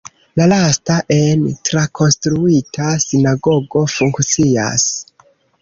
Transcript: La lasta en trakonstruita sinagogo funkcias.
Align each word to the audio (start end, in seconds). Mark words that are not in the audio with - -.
La 0.39 0.45
lasta 0.51 0.95
en 1.15 1.43
trakonstruita 1.69 2.89
sinagogo 3.05 3.85
funkcias. 3.97 4.91